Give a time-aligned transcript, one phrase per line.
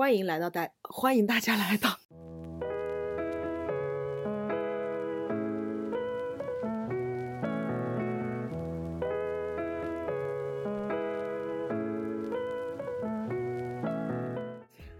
[0.00, 1.90] 欢迎来到大，欢迎大家来到。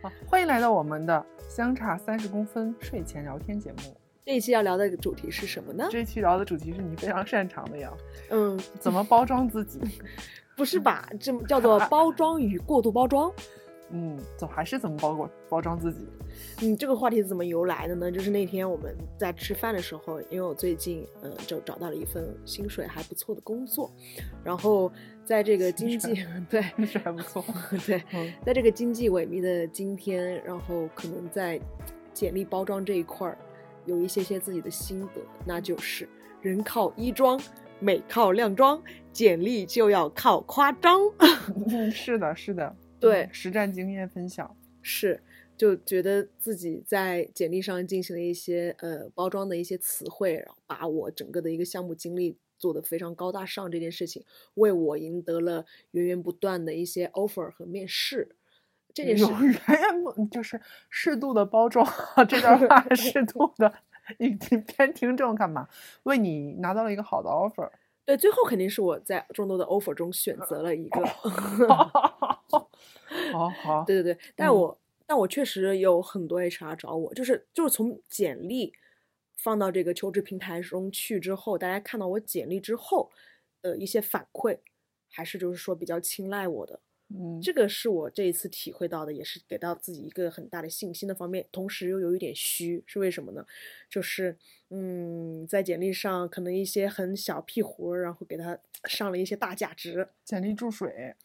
[0.03, 3.96] 好，欢迎来到我们的相差三十公分睡前聊天节目。
[4.26, 5.88] 这一期要聊的主题是什么呢？
[5.90, 7.90] 这一期聊的主题是你非常擅长的呀，
[8.28, 9.80] 嗯，怎么包装自己？
[10.54, 11.08] 不是吧？
[11.19, 13.32] 这叫做包装与过度包装。
[13.93, 16.06] 嗯，怎还是怎么包裹包装自己？
[16.62, 18.10] 嗯，这个话题是怎么由来的呢？
[18.10, 23.91] 就是那天我们在吃饭的时候，因为我最近嗯就找到了一份薪水还不错的工作，
[24.45, 24.91] 然后
[25.24, 27.45] 在这个经济对那是还不错。
[27.87, 31.61] 对，嗯在这个经济萎靡的今天，然后可能在
[32.14, 33.36] 简历包装这一块儿
[33.86, 36.09] 有一些些自己的心得，那就是
[36.41, 37.41] 人靠衣装，
[37.80, 38.80] 美靠靓装，
[39.12, 41.00] 简历就要靠夸张。
[41.69, 44.56] 嗯，是的，是的，对嗯实战经验分享。
[44.82, 45.22] 是，
[45.56, 58.36] 就觉得自己在简历上进行了一些呃包装的一些词汇，然后把我整个的一个项目经历做得非常高大上这件事情，为我赢得了源源不断的一些 offer 和面试。
[58.92, 61.86] 这件事源源不就是适度的包装，
[62.28, 63.72] 这段话 适度的，
[64.19, 65.69] 你你偏听众干嘛？
[66.03, 67.70] 为你拿到了一个好的 offer。
[68.11, 71.00] 对，最后肯定是我在众多的 offer 中选择了一个。
[73.33, 78.72] 好好，对对对，但嗯我、但我确实有很多 HR 找我，就是就是从简历
[79.36, 83.11] 放到这个求职平台中去之后，大家看到我简历之后
[83.62, 84.58] 的一些反馈，
[85.08, 86.81] 还是就是说比较青睐我的。
[87.12, 93.44] 嗯，这个是我这一次体会到的，也是给到自己一个很大的信心的方面，同时又有一点虚，是为什么呢？
[93.91, 94.39] 就是
[94.70, 101.16] 嗯，在简历上可能一些很小屁活儿，然后给他上了一些大价值，简历注水。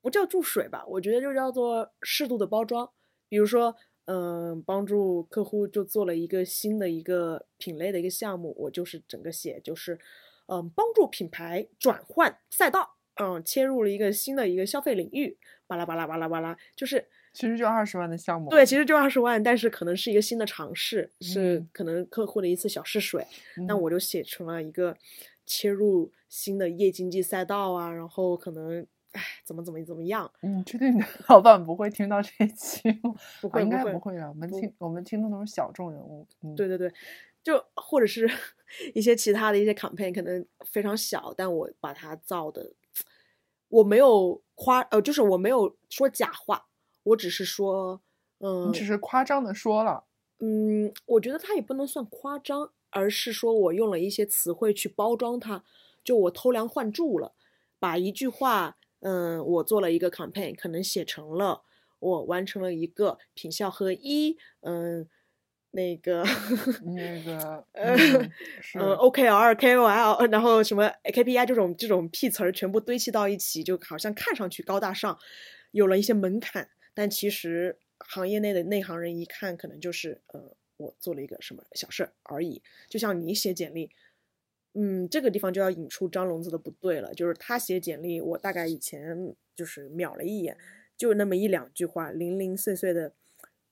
[0.00, 2.88] 不叫注水吧，我觉得就叫做适度的包装。
[3.28, 3.74] 比如说，
[4.04, 9.98] 嗯、帮助客户就做了一个新的一个品类的一个项目，我就是整个写就是，
[10.46, 15.36] 嗯、帮助品牌转换赛道，嗯、切入了一个新的一个消费领域，
[15.66, 18.50] 巴拉巴拉巴拉巴拉，就是其实就二十万的项目。
[18.50, 23.26] 对，其实就二十万，但是可能是一个新的尝试，是嗯可能客户的一次小试水，
[23.68, 24.96] 那嗯我就写成了一个
[25.46, 28.86] 切入新的夜经济赛道啊，然后可能。
[29.14, 30.28] 哎，怎么怎么怎么样？
[30.42, 33.14] 嗯确定你的老板不会听到这一期吗？
[33.40, 34.28] 不会，啊应该会，不会啊。
[34.28, 36.26] 我们听我们听众都是小众人物。
[36.42, 36.92] 嗯，对对对，
[37.40, 38.28] 就或者是
[38.92, 42.72] 一些其他的一些 campaign 可能非常小，但我把它造的，
[43.74, 46.66] 我没有夸，呃，就是我没有说假话，
[47.02, 48.00] 我只是说，
[48.38, 50.04] 嗯你只是夸张的说了。
[50.38, 55.64] 嗯，我觉得它也不能算夸张，而是说我用了一些词汇去包装它，
[56.04, 57.34] 就我偷梁换柱了，
[57.78, 61.62] 把一句话，嗯，我做了一个 campaign，可能写成了
[61.98, 65.08] 我完成了一个品效合一，嗯，
[65.74, 66.24] 那个
[66.84, 75.18] 那个， 呃 OKR、KOL，然后什么 KPI 这种这种屁词儿全部堆砌到一起，就好像看上去高大上，
[75.72, 82.62] 有了一些门槛，但其实行业内的内行人一看，可能就是呃，我做了一个什么小事儿而已。
[82.88, 83.90] 就像你写简历，
[84.74, 90.56] 嗯，这个地方就要引出张聋子的不对了，就是他写简历，我大概以前就是瞄了一眼，
[90.96, 93.12] 就那么一两句话，零零碎碎的，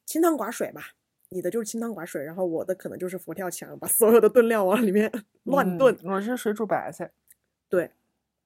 [0.05, 0.95] 清汤寡水吧。
[1.33, 5.11] 你的就是清汤寡水，然后我的可能就是佛跳墙，把所有的炖料往里面
[5.45, 5.95] 乱炖。
[6.03, 7.11] 嗯我是水煮白菜。
[7.69, 7.91] 对，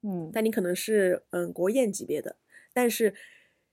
[0.02, 2.36] 嗯，但你可能是嗯国宴级别的，
[2.72, 3.14] 但是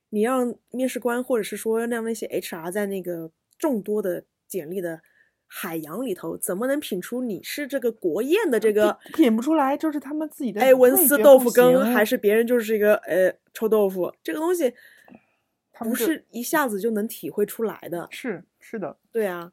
[0.10, 5.02] 你让面试官或者是说让那些 HR 在那个众多的简历的
[5.48, 14.12] 海洋里头，怎么能品出你是这个国宴的这个品不出来，就是他们自己的哎文思豆腐羹，还是别人就是一个呃臭豆腐？
[14.24, 14.74] 这个东西
[15.80, 18.08] 不是一下子就能体会出来的。
[18.10, 19.52] 是是的，对啊，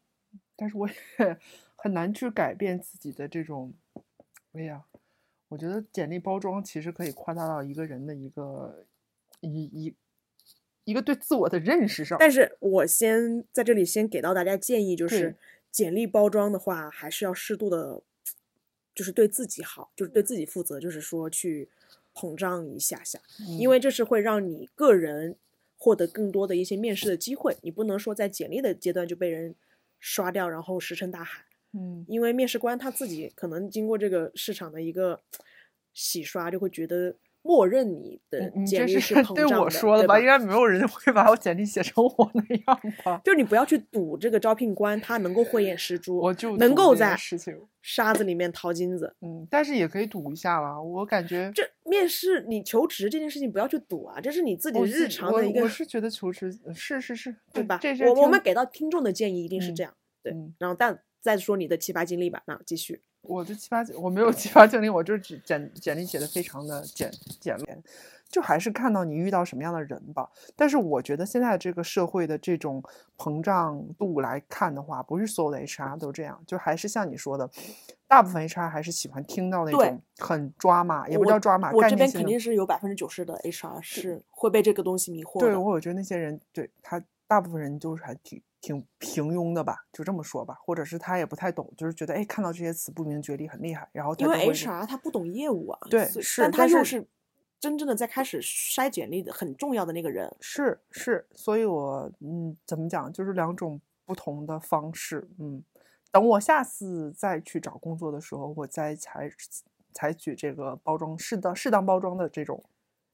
[0.57, 0.95] 但是我也
[1.75, 3.75] 很难去改变自己的这种，
[4.53, 4.85] 哎呀，
[5.49, 8.87] 我觉得简历包装其实可以夸大到一个人的一个
[9.41, 9.95] 一一
[10.85, 12.17] 一个对自我的认识上。
[12.21, 15.35] 但是我先在这里先给到大家建议，就是
[15.73, 18.01] 简历包装的话，还是要适度的，
[18.95, 21.69] 就是对自己好，就是对自己负责，就是说去
[22.15, 23.21] 膨胀一下下，
[23.59, 23.71] 因嗯。
[23.71, 25.37] 为这是会让你个人
[25.83, 27.57] 获得更多的一些面试的机会。
[27.63, 29.55] 你不能说在简历的阶段就被人
[29.99, 31.47] 刷掉，然后石沉大海。
[31.73, 35.23] 嗯因为面试官他自己可能经过这个市场的一个
[35.95, 40.15] 洗刷，就会觉得默认你的简历是膨 对胀的，我说的吧？
[40.15, 43.21] 吧应该没有人会把我简历写成我那样吧？
[43.25, 47.17] 就是你不要去赌这个招聘官他能够慧眼识 珠，我就能够在，
[47.83, 49.15] 沙子里面淘金子。
[49.23, 50.81] 嗯，但是也可以赌一下啦。
[50.81, 57.79] 我感觉这面试你求职这件事情不要去赌啊，这是你自己日常的一个我是觉得求职是是是，对吧？
[57.81, 60.33] 这是我我们给到听众的建议一定是嗯这样，对。
[60.35, 63.01] 嗯然后但再说你的奇葩经历吧，那继续。
[63.23, 67.83] 我的奇葩经，我没有七八经历，我就是只简简历写的非常的简简练，
[68.29, 70.29] 就还是看到你遇到什么样的人吧。
[70.57, 72.83] 但是我觉得现在这个社会的这种
[73.17, 77.49] 膨胀度来看的话，不是所有的 HR 都这样，就还是像你说的，
[78.09, 85.71] 大部分 HR 还是喜欢听到那种很抓马，也不我叫抓马，我这边概念肯定是有百分之九十的 HR 是会被这个东西迷惑对，我。
[85.71, 97.07] 我觉得那些人对他大部分人就是还挺挺平庸的吧，就这么说吧，或者是他也不太懂，就是觉得哎看到这些词不明觉厉很厉害，然后他因为 HR 他不懂业务啊，对是但他又是
[97.61, 100.35] 真正的在开始筛简历的很重要的那个人。
[100.41, 105.63] 是是，所以我嗯怎么讲，就是两种不同的方式，嗯，
[106.11, 109.31] 等我下次再去找工作的时候，我再采
[109.95, 112.65] 采取这个包装适当适当包装的这种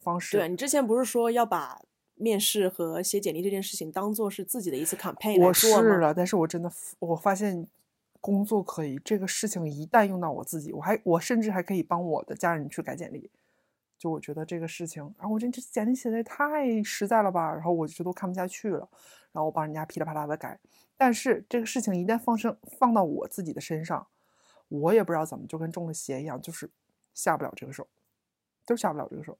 [0.00, 0.38] 方式。
[0.38, 1.82] 对你之前不是说要把
[2.16, 5.82] 面试和写简历这件事情当做是自己的一次 campaign 来我做吗？
[5.82, 7.68] 试了，但是我真的我发现
[8.20, 13.30] 工作可以，这个事情一旦用到我自己，我还我甚至还可以帮我的家人去改简历。
[13.98, 18.88] 就我觉得这个事情，然啊，我这这简历写的也太实在了吧，然后我就都看不下去了，
[19.32, 20.58] 然后我帮人家噼里啪啦的改。
[20.98, 24.06] 但是这个事情一旦放生放到我自己的身上，
[24.68, 26.68] 我也不知道怎么就跟中了邪一样，就是
[27.14, 27.86] 下不了这个手，
[28.66, 29.38] 就是下不了这个手，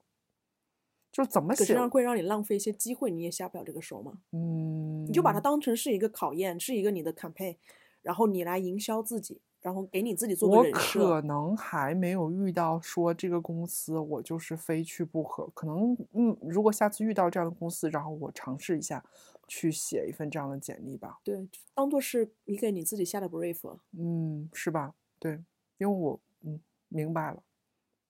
[1.17, 4.19] 就是怎么写可是让会让你浪费一些机会，你也下不了这个手嘛？
[4.33, 7.57] 嗯，你就把它当成是一个考验，是一个你的 campaign，
[8.03, 11.23] 然后你来营销自己，然后给你自己做个我可。
[11.23, 19.03] 能还没有遇到说这个公司我就是非去不可，可能嗯，如果下次遇到这样的公司，然后我尝试一下
[19.49, 23.79] 去写一份这样的简历吧，对，当做是你给你自己下的 brief。
[23.97, 24.93] 嗯，是吧？
[25.19, 25.43] 对，
[25.79, 27.43] 因为我嗯明白了，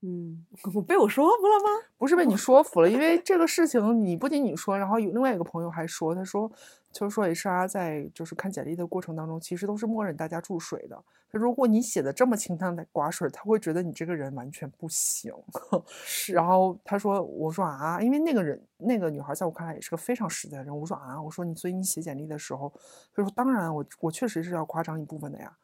[0.02, 0.44] 嗯，
[0.74, 1.70] 我被我说服了吗？
[1.96, 6.50] 不是被你说服了，因为这个事情你不仅你说，然后有另外一个朋友还说，他说
[6.92, 11.02] 就是说 HR 在就是看简历的过程当中，其实都是默认大家注水的。
[11.30, 15.32] 他如果你写的这么清汤寡水，他会觉得你这个人完全不行。
[16.04, 20.78] 是然后他说：“我说啊，因为那个人那个女孩在我看来也是个非常实在的人。
[20.78, 22.70] 我说啊，我说你所以你写简历的时候，
[23.14, 25.56] 他说当然我我确实是要夸张一部分的呀。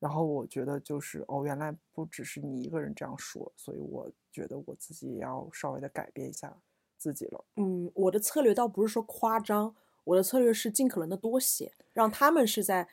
[0.00, 6.56] 然后我觉得就是哦，原来不只是你一个人这样说，所以我觉得我自己也要稍微的改变一下
[6.98, 7.44] 自己了。
[7.56, 12.88] 嗯，我的策略倒不是说夸张，我的策略是尽可能的多写，让他们是在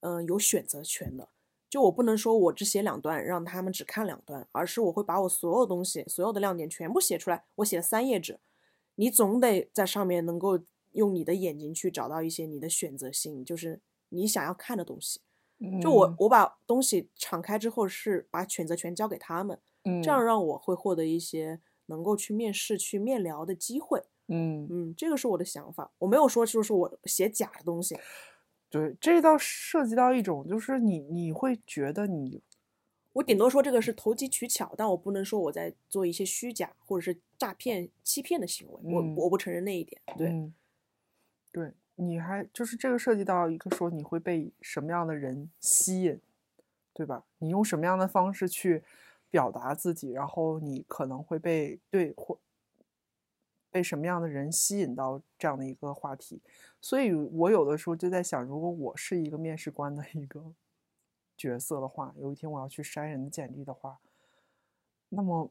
[0.00, 1.30] 嗯、有选择权的。
[1.70, 7.44] 就我不能说我只写两段，让他们只看两段，而是我会把我所有东西、所有的亮点全部写出来。
[7.54, 8.40] 我写了三页纸，
[8.96, 10.58] 你总得在上面能够
[10.90, 15.22] 用你的眼睛去找到一些你的选择性，就是你想要看的东西。
[15.80, 24.02] 就我嗯我把东西敞开之后，是把选择权交给他们，嗯这样让我会获得一些能够去面试、去面聊的机会。
[24.28, 27.98] 嗯嗯，这个是我的想法，我没有说就是我写假的东西。
[28.70, 32.42] 对，这倒涉及到一种就是你你会觉得你
[33.12, 38.80] 我顶多说这个是投机取巧，但我不能说我在做一些虚假或者是诈骗、欺骗的行为。
[38.84, 40.00] 嗯我我不承认那一点。
[40.16, 40.54] 对，嗯，
[41.52, 46.20] 对，你还就是这个涉及到一个说你会被什么样的人吸引，
[46.92, 47.24] 对吧？
[47.38, 48.82] 你用什么样的方式去
[49.30, 52.38] 表达自己，然后你可能会被对或
[53.70, 56.42] 被什么样的人吸引到这样的一个话题。
[56.80, 60.52] 所以我有的时候就在想，如果我是一个面试官的一个
[61.36, 63.98] 角色的话，有一天我要去筛人的简历的话，
[65.08, 65.50] 那么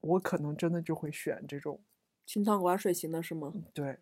[0.00, 1.80] 我可能真的就会选这种。
[2.26, 3.52] 清汤寡水型的是吗？
[3.74, 3.98] 对，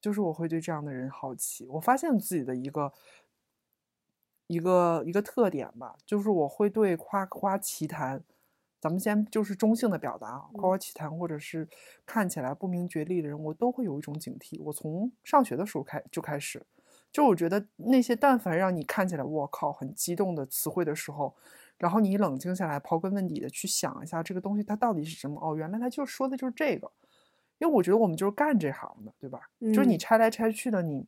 [0.00, 1.66] 就是我会对这样的人好奇。
[1.66, 2.92] 我发现自己的一个
[4.46, 8.22] 一个一个特点吧，就是我会对夸夸其谈，
[8.80, 11.68] 咱们先就是中性的表达啊，夸夸其谈或者是
[12.04, 14.60] 看起来不明觉厉的人，我都会有一种警惕。
[14.62, 16.64] 我从上学的时候开就开始，
[17.12, 21.36] 就我觉得那些但凡让你看起来我靠很激动的词汇的时候。
[21.78, 25.40] 然后你冷静下来，刨根问底的去想一下这个东西它到底是什么？
[25.40, 26.92] 哦，原来他就说的就是这个。
[27.60, 29.48] 因为我觉得我们就是干这行的，对吧？
[29.60, 31.06] 就是你嗯拆来拆去的，你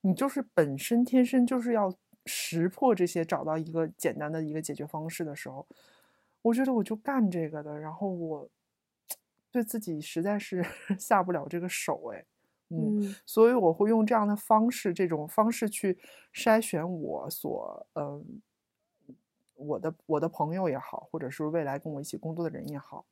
[0.00, 1.92] 你就是本身天生就是要
[2.24, 5.66] 识破这些，找到一个简单的一个解决方式的时候，
[6.42, 8.48] 我觉得我就干这个的，然后我
[9.50, 10.64] 对自己实在是
[10.98, 12.24] 下不了这个手，哎，
[12.70, 15.98] 嗯，嗯所以我会用这样的方式，这种方式去
[16.32, 18.40] 筛选我所嗯。
[19.58, 23.06] 我的我的朋友也好，或者是未来跟我一起工作的人也好，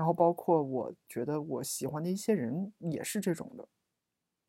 [0.00, 3.68] 然后包括我觉得我喜欢的一些人也是这种的，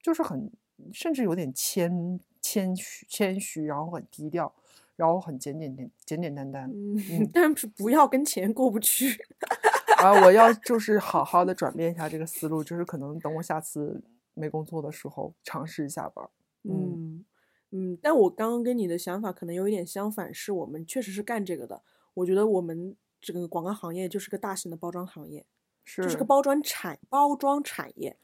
[0.01, 0.49] 就是很
[0.93, 4.55] 甚至有点谦谦虚谦虚，然后很低调，
[4.95, 6.71] 然后很简简简简简单单。
[6.71, 9.21] 嗯，但是不要跟钱过不去。
[9.99, 14.01] 啊，我要就是好好的转变一下这个思路，就是可能等我下次
[14.33, 16.29] 没工作的时候尝试一下吧。
[16.63, 17.25] 嗯
[17.71, 21.83] 嗯，但我刚刚跟你的想法可能有一点相反，是我们确实是干这个的。
[22.13, 25.45] 我觉得我们这个广告行业就是个大型的包装行业，
[25.85, 28.17] 是就是个包装产包装产业。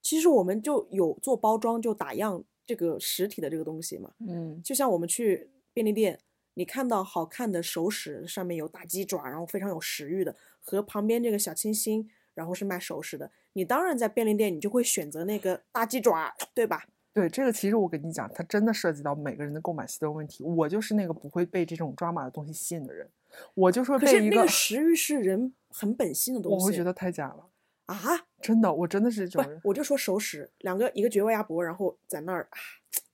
[0.00, 4.12] 其实我们就有做包装，就打样这个实体的这个东西嘛。
[4.20, 6.18] 嗯就像我们去便利店，
[6.54, 16.86] 你看到好看的熟食，上面有大鸡爪，然后非常有食欲的，和旁边这个小清新，然后是卖熟食的，你当然在便利店你就会选择那个大鸡爪，对吧？
[17.12, 20.44] 对，这个其实我跟你讲，它真的涉及到每个人的购买习惯问题。
[20.44, 23.10] 我就是那个不会被这种抓马的东西吸引的人，
[23.54, 27.48] 我就说可被一个食欲是人很本性的东西，我会觉得太假了，
[27.86, 27.96] 啊，
[28.40, 29.60] 真的，我真的是这不种人，。
[29.64, 32.58] 我就说熟食，两个一个绝味鸭脖，然后在那儿啊，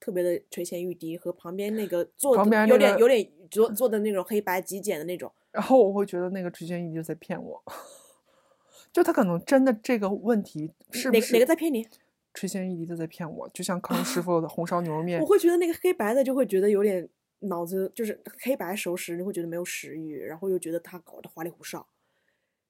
[0.00, 7.62] 特别的垂涎欲滴，和旁边那个做旁边那个有点有点做做的那种黑白极简的那种，然后我会觉得那个垂涎欲滴就在骗我，
[8.92, 11.86] 就他可能真的这个问题是不哪哪个在骗你？
[12.32, 13.48] 垂涎欲滴的在骗我？
[13.50, 17.08] 就像康师 傅的红烧牛肉面我，会觉得那个黑白的就会觉得有点
[17.48, 21.86] 脑子就是黑白熟食，你会觉得没有食欲，然后又觉得他搞得花里胡哨，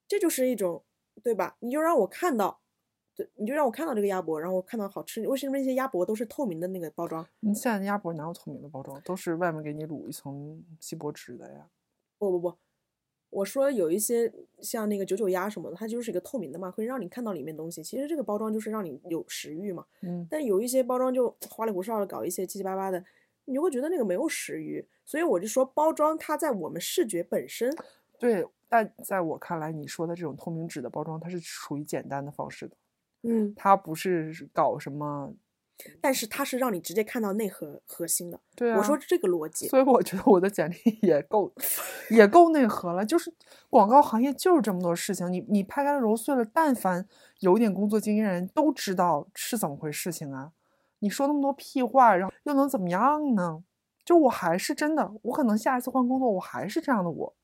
[0.06, 0.84] 这就是一种
[1.22, 1.56] 对吧？
[1.60, 2.60] 你就让我看到，
[3.14, 5.26] 对，你就让我看到这个鸭脖，然后我看到好吃。
[5.28, 7.26] 为什么那些鸭脖都是透明的那个包装？
[7.40, 9.00] 你现在鸭脖哪有透明的包装？
[9.02, 11.68] 都是外面给你卤一层锡箔纸的呀。
[12.18, 12.56] 不不不，
[13.30, 17.82] 我说有一些像那个九九鸭什么的，它就是一个透明的嘛，可以让你看到里面东西。
[17.82, 19.86] 其实这个包装就是让你有食欲嘛。
[20.02, 23.04] 嗯，但有一些包装就花里胡哨的搞一些七七八八的，
[23.46, 24.86] 你就会觉得那个没有食欲。
[25.04, 27.74] 所以我就说，包装它在我们视觉本身，
[28.18, 28.46] 对。
[28.66, 32.76] 但在我看来，你说的这种透明纸的包装，它是属于简单的方式的，
[33.22, 35.32] 嗯，它不是搞什么。
[36.00, 38.40] 但是它是让你直接看到内核核心的。
[38.56, 41.52] 对啊，我说这个逻辑，所以我觉得我的简历 也够，
[42.10, 43.04] 也够内核了。
[43.04, 43.32] 就是
[43.70, 47.06] 广告行业就是这么多事情，你你拍开揉碎了，但凡
[47.40, 50.52] 有点工作经验人都知道是怎么回事情啊。
[51.04, 53.62] 你说那么多屁话，然后又能怎么样呢？
[54.06, 57.34] 就我还是真的，我可能下一次换工作，我还是这样的我，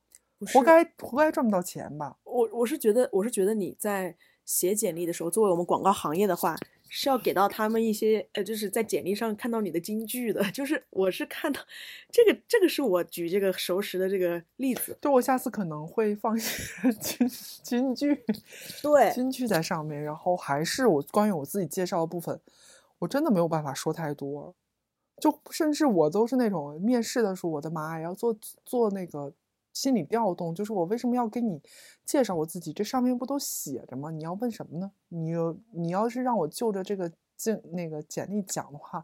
[0.51, 2.17] 活该活该赚不到钱吧？
[2.23, 4.15] 我我是觉得，我是觉得你在
[4.45, 6.55] 写简历的时候，作为我们广告行业的话，
[6.89, 10.43] 是要给到他们一些呃，就是在简历上看到你的金句的。
[10.51, 11.61] 就是我是看到
[12.11, 14.97] 这个，这个是我举这个熟识的这个例子。
[15.01, 17.27] 就我下次可能会放一些 金
[17.63, 18.23] 金句，
[18.81, 22.39] 对，金句在上面，然后还是我关于我自己介绍的部分，
[23.01, 24.55] 我真的没有办法说太多，
[25.19, 29.33] 就甚至我都是那种面试的时候，我的妈呀，要做做那个
[29.73, 31.59] 心理调动，就是我为什么要给你
[32.05, 32.71] 介绍我自己？
[32.71, 34.11] 这上面不都写着吗？
[34.11, 34.91] 你要问什么呢？
[35.09, 35.31] 你
[35.71, 39.03] 你要是让我就着这个简那个简历讲的话，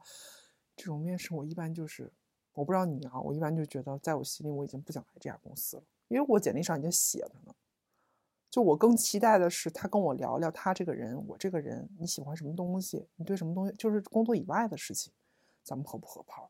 [0.76, 2.14] 这种面试我一般就是，
[2.54, 7.56] 我不知道你啊，我一般就觉得在我心里我已经不想来这家公司了，因为我简历上已经写着呢。
[8.50, 15.12] 就我更期待的是他跟我聊聊他这个人，我这个人，你喜欢什么东西，你对什么东西，就是工作以外的事情，
[15.64, 16.48] 咱们合不合拍儿，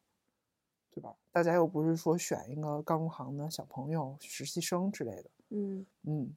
[0.92, 1.16] 对吧？
[1.32, 6.34] 大家又不是说选一个刚入行的小朋友、实习生之类的，嗯嗯，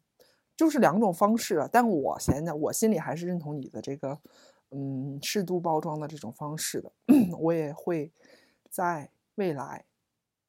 [0.56, 1.68] 就是两种方式啊。
[1.70, 4.18] 但我现在我心里还是认同你的这个，
[4.70, 6.92] 嗯，适度包装的这种方式的，
[7.38, 8.10] 我也会
[8.70, 9.84] 在未来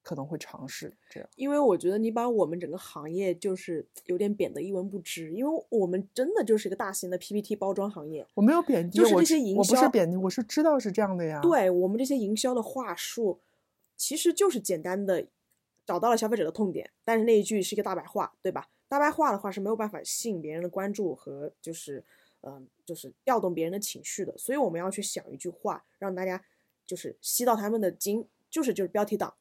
[0.04, 1.30] 可能会尝试这样。
[1.36, 8.26] 因为我觉得你把我们整个行业就是有点贬得一文不值，因为我们真的就是一个大型的 PPT 包装行业。
[8.34, 11.40] 我没有贬低，就是这些营销我不是贬低，我是知道是这样的呀。
[11.42, 13.40] 对我们这些营销的话术，
[13.96, 15.28] 其实就是简单的
[15.86, 18.70] 找到了消费者的痛点，但是那一句是一个大白话，对吧？
[18.88, 22.04] 大白话的话是没有办法吸引别人的关注和就是
[22.42, 26.44] 嗯、呃就是调动别人的情绪的，所以我们要去想一句话，让大家
[26.86, 29.34] 就是吸到他们的精，就是就是标题党。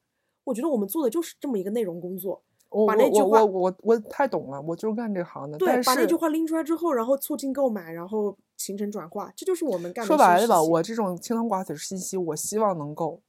[0.50, 5.56] 我觉得我们做的就是这么一个内容工作，我把那句话我我我太懂了，我就是干这行的。
[5.56, 13.22] 对，把那句话拎出来之后，然后促进购买，然后形成转化，这就是我们干的说白了吧，我这种清汤寡水信息，我希望能够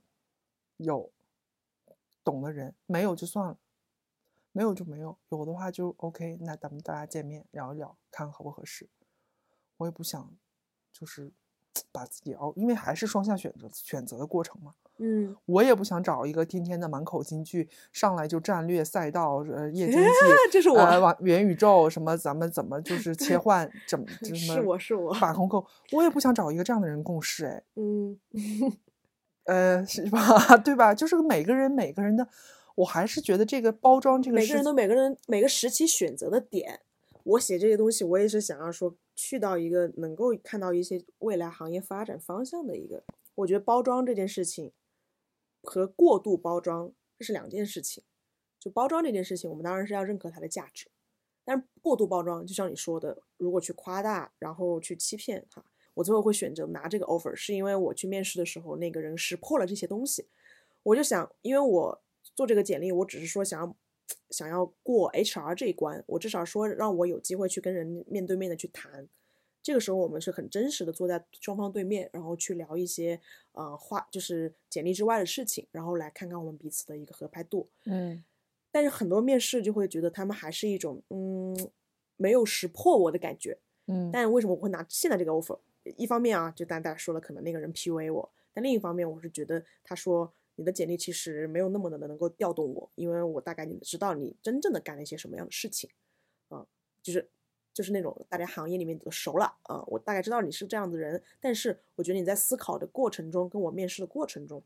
[0.77, 1.11] 有
[2.23, 3.57] 懂的人，没有就算了，
[4.51, 6.39] 没有就没有，有的话就 OK。
[6.41, 8.89] 那咱们大家见面聊一聊，看看合不合适。
[9.77, 10.31] 我也不想
[10.91, 11.31] 就是
[11.91, 14.73] 把自己熬，因为还是双向选择选择的过程嘛。
[15.03, 20.09] 嗯，我也不想找一个天天的满口金句，上来就战略赛道、呃业经济，
[20.51, 28.19] 这是我元宇宙什么，咱们怎么就是切换，怎么 就什是我是我把控够，我也不想找一个这样的人共事，哎，嗯
[29.45, 30.55] 呃，是吧？
[30.57, 30.93] 对吧？
[30.93, 32.27] 就是每个人每个人的，
[32.75, 36.81] 我还是觉得这个包装这个每个人都每个人每个时期选择的点
[37.23, 43.03] 我写这些东西，我也是想要说去到一个能够看到一些未来行业发展方向的一个。
[43.35, 44.71] 我觉得包装这件事情
[45.61, 48.03] 和过度包装这是两件事情。
[48.59, 50.85] 就包装这件事情，我们当然是要认可它的价值，
[51.43, 55.65] 但是过度包装，就像你说的，如果去夸大，然后去欺骗哈，
[55.95, 60.27] 我最后会选择拿这个 offer，是因为我去面试的时候，那个人识破了这些东西。
[60.83, 62.01] 我就想，因为我
[62.35, 63.75] 做这个简历，我只是说想要
[64.29, 69.09] 想要过 HR 这一关，我至少说让我有机会去跟人面对面的去谈。
[69.63, 73.19] 这个时候我们是很真实的坐在双方对面，然后去聊一些
[73.51, 77.69] 呃话，就是简历之外的事情，然后来看看我们彼此的一个合拍度。
[77.85, 78.23] 嗯。
[78.71, 81.55] 但是很多面试就会觉得他们还是一种嗯
[82.15, 84.09] 没有识破我的感觉，嗯。
[84.11, 85.59] 但为什么我会拿现在这个 offer？
[85.97, 95.89] 一方面啊，就大家说了，可能那个人 PUA 我；但另一方面，我是觉得他说你的简历其实没有那么的能够调动我，因为我大概你知道你真正的干了一些什么样的事情，
[96.49, 96.65] 啊，
[97.01, 97.27] 就是
[97.73, 101.21] 就是那种大家行业里面都熟了啊，我大概知道你是这样的人。
[101.39, 104.63] 但是我觉得你在思考的过程中，跟我面试的过程中，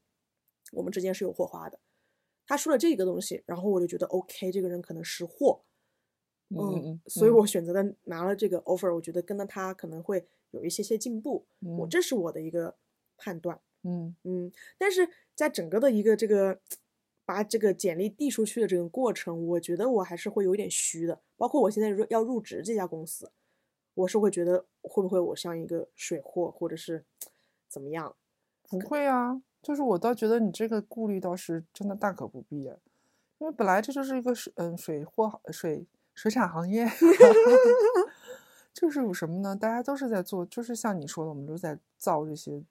[0.71, 1.79] 我们之间是有火花的。
[2.47, 5.63] 他说了这个东西，然后我就觉得 OK，这个人可能识货，
[6.49, 11.47] 嗯，所以我选择的拿了这个 offer，我觉得跟着他可能会有一些些进步，
[11.79, 12.75] 我这是我的一个
[13.17, 16.59] 判断，嗯嗯，但是在整个的一个这个
[17.25, 23.31] 把这个简历递出去的这个过程，我觉得我还是会有点虚的，包括我现在入要入职这家公司，
[23.95, 27.03] 我是会觉得会不会我像一个水货，或者是
[27.67, 28.15] 怎么样？
[28.69, 29.41] 不会啊。
[29.61, 32.61] 就是我倒觉得你这个顾虑倒是真的大可不必，
[33.39, 36.85] 因为本来这就是一个水嗯水货水水产行业，
[38.71, 39.55] 就是有什么呢？
[39.55, 42.63] 大家都是在做，就是像你说的，我们都在造这些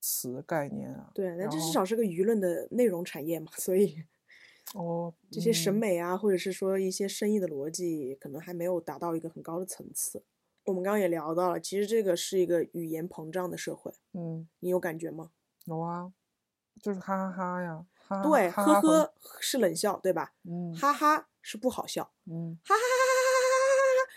[0.00, 1.10] 词概念啊。
[1.14, 4.02] 对，那这至少是个舆论的内容产业嘛，所以
[4.74, 10.22] 哦，这些审美啊，或者是说一些生意的逻辑，可能还没有达到一个很高的层次。
[10.64, 13.92] 我们刚刚也聊到了，其实这个是一个语言膨胀的社会。
[14.12, 15.30] 嗯，你有感觉吗？
[15.64, 16.12] 有啊。
[16.80, 17.84] 就是哈哈哈呀，
[18.22, 20.32] 对，呵呵是冷笑，对吧？
[20.44, 24.12] 嗯，哈哈是不好笑，嗯，哈哈哈哈哈哈哈哈，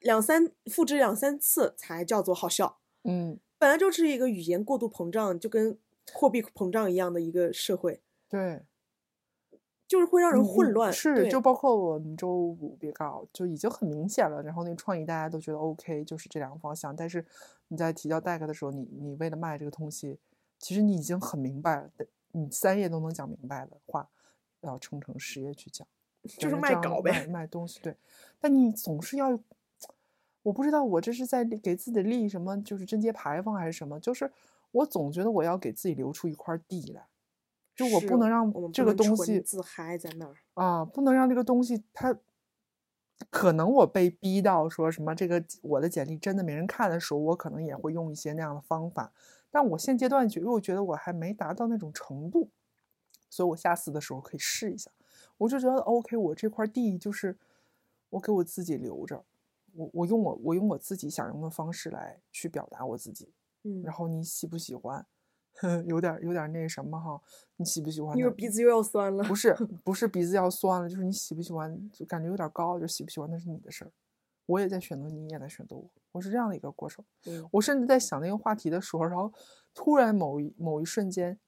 [0.00, 5.76] 两三复制两三次才叫做好笑，嗯，本来就是一个语言过度膨胀，就跟
[6.12, 8.62] 货币膨胀一样的一个社会，对，
[9.86, 17.24] 就是会让人混乱，是，就包括我们周五别告就已经很明显了，然后那个创意大家都觉得 OK，就是这两个方向，但是
[17.68, 20.18] 你在提交 deck 的时候，你你为了卖这个东西。
[20.60, 21.88] 其实你已经很明白了，
[22.32, 24.08] 你三页都能讲明白的话，
[24.62, 25.86] 要撑成十页去讲，
[26.36, 27.78] 就是卖稿呗，卖东西。
[27.78, 27.96] 对，
[28.40, 29.38] 但你总是要，
[30.42, 33.98] 我不知道我这是在给自己立什么，就是贞节牌坊还是什么？
[34.00, 34.30] 就是
[34.70, 37.06] 我总觉得我要给自己留出一块地来，
[37.74, 42.18] 就我不能让这个东西自嗨在那儿啊，不能让这个东西它，
[43.30, 49.12] 可能我被逼到说什么这个我的简历真的没人看的时候，我可能也会用一些那样的方法。
[49.50, 52.50] 但我现阶段觉又觉得我还没达到那种程度，
[53.30, 54.90] 所以我下次的时候可以试一下。
[55.38, 57.38] 我就觉得 OK，我这块地就是
[58.10, 59.24] 我给我自己留着，
[59.78, 63.32] 我我用我我用我自己想用的方式来去表达我自己。
[63.62, 65.06] 嗯，然后你喜不喜欢？
[65.86, 67.20] 有点有点那什么哈？
[67.56, 68.16] 你喜不喜欢？
[68.16, 69.22] 因为鼻子又要酸了。
[69.24, 71.90] 不是 不是鼻子要酸了，就是你喜不喜欢？
[71.92, 73.92] 就感觉有点高，就喜不喜欢那是你的事儿。
[74.46, 77.04] 我也在选择你，你也在选择我，我是这样的一个过程。
[77.50, 79.32] 我甚至在想那个话题的时候，然后
[79.74, 81.38] 突然某一某一瞬间，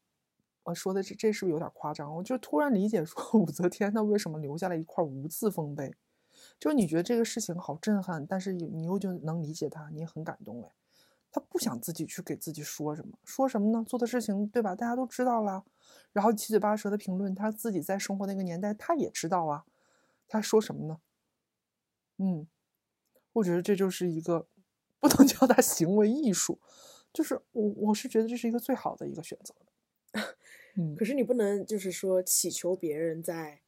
[0.64, 2.14] 我说的这这是不是有点夸张？
[2.16, 5.94] 我就突然理解说 武则天她为什么留下了一块无字丰碑，
[6.60, 10.70] 就你觉得这个事情好震撼，但是你又就能理解他，你也很感动哎。
[11.32, 13.84] 他不想自己去给自己说什么，说什么呢？
[13.84, 14.76] 做的事情对吧？
[14.76, 15.64] 大家都知道了，
[16.12, 19.64] 然后七嘴八舌的评论，他自己在生活那个年代他也知道啊，
[20.28, 21.00] 他说什么呢？
[22.18, 22.46] 嗯。
[23.34, 24.48] 我觉得这就是一个
[24.98, 26.58] 不能叫他行为艺术，
[27.12, 29.54] 就是我我是觉得这是一个最好的一个选择。
[30.74, 33.60] 嗯，可是你不能就是说祈求别人在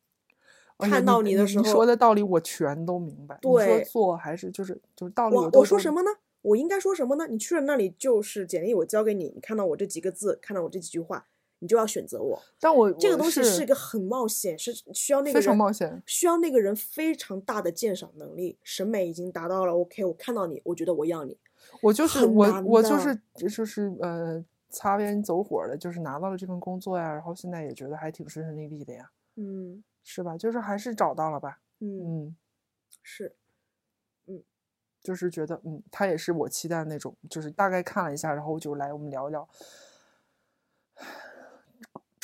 [0.78, 3.38] 看到你的时候，你说的道理我全都明白。
[3.40, 6.10] 对，说做还是就是就是道理我我说什么呢？
[6.42, 7.26] 我应该说什么呢？
[7.28, 11.26] 你去了那里就是简历，我交给你，你看到我这几个字，看到我这几句话。
[11.58, 19.72] 你就要选择我，但我这个东西是一个很冒险，是需要那个人非常冒险，需要那个人非常大的鉴赏能力，审美已经达到了。
[19.72, 21.38] OK，我看到你，我觉得我要你，
[21.80, 30.36] 我就是我，我就是就是呃擦边走火的，就是拿到了这份工作呀，然后现在也觉得还挺顺顺利利的呀，嗯，是吧？
[30.36, 32.36] 就是还是找到了吧，嗯嗯，
[33.02, 33.36] 是，
[34.26, 34.42] 嗯，
[35.00, 39.48] 就是觉得嗯，他也是我期待的那种，就是大概看了一下，然后就来我们聊一聊。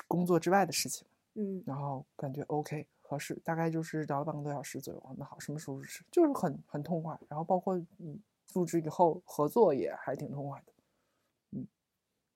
[0.07, 5.15] 工作之外的事情，嗯然后感觉 OK 合适，大概就是聊了半个多小时左右。
[5.19, 6.03] 那好，什么时候入职？
[6.11, 7.19] 就是很很痛快。
[7.29, 8.19] 然后包括嗯
[8.55, 10.73] 入职以后合作也还挺痛快的。
[11.51, 11.69] 嗯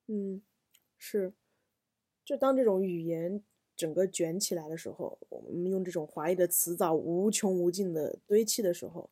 [0.07, 0.41] 嗯，
[0.99, 1.33] 是，
[2.23, 3.43] 就当这种语言
[3.75, 9.09] 整个卷起来的时候，我们用这种华丽的词藻无穷无尽的堆砌的时候，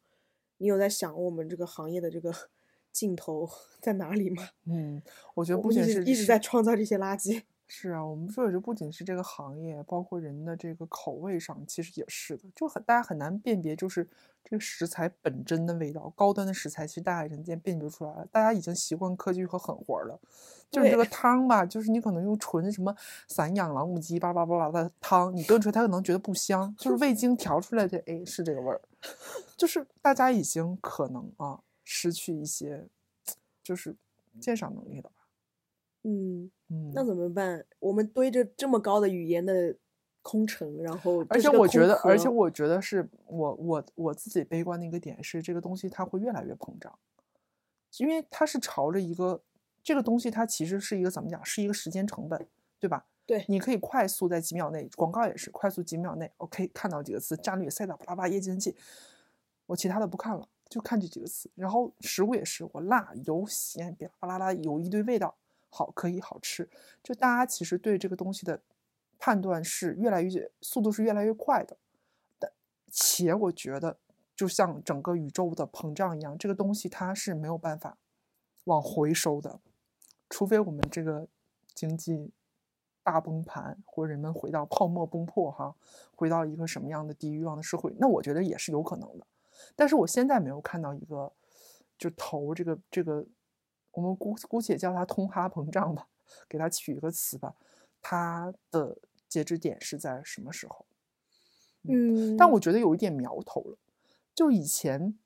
[0.57, 2.33] 你有在想我们这个行业的这个
[2.91, 3.49] 尽头
[3.81, 4.49] 在哪里吗？
[4.65, 5.01] 嗯，
[5.33, 7.41] 我觉得不仅是一直在创造这些垃圾。
[7.73, 14.05] 是啊，我们说也就不仅是这个行业，包括人的这个口味上，其实也是的，就很大家很难辨别，就是
[14.43, 16.11] 这个食材本真的味道。
[16.13, 20.19] 高端的食材，其实大家已经辨辨别出来了，大家已经习惯科技和狠活儿了。
[20.69, 22.93] 就是这个汤吧，就是你可能用纯什么
[23.29, 28.81] 散养老母鸡叭叭叭叭的汤，你炖出来，它可能觉得不香，就是味精调出来的，哎，是这个味儿。
[29.55, 32.85] 就是大家已经可能啊失去一些，
[33.63, 33.95] 就是
[34.41, 35.11] 鉴赏能力了吧。
[36.03, 37.65] 嗯，嗯，那怎么办？
[37.79, 39.75] 我们堆着这么高的语言的
[40.21, 46.97] 空城，然后而且我觉得，而且我觉得是我我我自己悲观的一个点是，这个东西它会越来越膨胀，
[47.97, 49.41] 因为它是朝着一个
[49.83, 52.47] 这个东西，它其实是一个怎么讲，是一个时间成本，
[52.79, 53.05] 对吧？
[53.25, 58.75] 对你可以快速在几秒内，广告也是快速几秒内，OK 看到几个词，战略赛道巴拉巴拉业绩人气，
[59.67, 61.49] 我其他的不看了，就看这几个词。
[61.55, 65.35] 然后食物也是，我辣油咸，别巴拉拉有一堆味道，
[65.71, 66.69] 好可以好吃。
[67.01, 68.61] 就大家其实对这个东西的
[69.17, 71.75] 判断是越来越速度是越来越快的，
[72.37, 72.51] 但
[72.91, 73.97] 且我觉得
[74.35, 77.97] 就像整个宇宙的膨胀一样，这个东西它是没有办法
[78.65, 79.59] 往回收的，
[80.29, 81.27] 除非我们这个
[81.73, 82.31] 经济
[83.03, 85.75] 大崩盘，或人们回到泡沫崩破哈，
[86.15, 89.25] 回到一个什么样的低欲望的社会，那我觉得也是有可能的。
[89.75, 91.31] 但是我现在没有看到一个
[91.97, 93.25] 就投这个这个，
[93.91, 96.07] 我们姑姑且叫它通哈膨胀吧，
[96.47, 97.55] 给它取一个词吧，
[98.01, 100.85] 它的截止点是在什么时候？
[101.83, 103.77] 嗯，但我觉得有一点苗头了，
[104.35, 105.17] 就以前，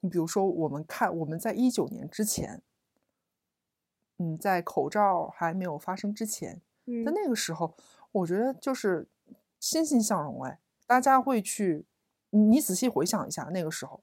[0.00, 2.62] 你比如说我们看我们在一九年之前，
[4.18, 7.74] 嗯，在口罩还没有发生之前，嗯在那个时候，
[8.12, 9.08] 我觉得就是
[9.58, 11.86] 欣欣向荣哎，大家会去，
[12.30, 14.02] 你你仔细回想一下，那个时候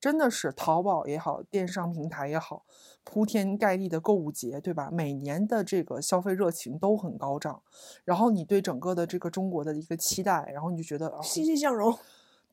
[0.00, 2.64] 真的是淘宝也好，电商平台也好，
[3.02, 4.90] 铺天盖地的购物节，对吧？
[4.92, 7.62] 每年的这个消费热情都很高涨，
[8.04, 11.98] 然后你对整个的这个中国的一个期待，然后你就觉得啊，欣欣向荣。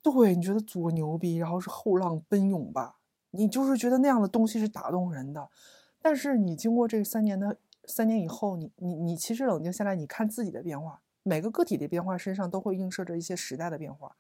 [0.02, 2.98] 对，你觉得祖国牛逼，然后是后浪奔涌吧，
[3.32, 5.50] 你就是觉得那样的东西是打动人的。
[6.02, 14.16] 但是你经过这三年的三年以后，你你你其实冷静下来，你看自己的变化，每个个体的变化身上都会映射着一些时代的变化。